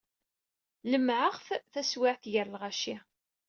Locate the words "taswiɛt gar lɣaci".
1.71-2.95